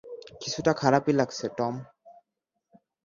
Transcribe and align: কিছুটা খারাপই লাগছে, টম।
কিছুটা 0.41 0.71
খারাপই 0.73 1.13
লাগছে, 1.13 1.45
টম। 1.57 1.75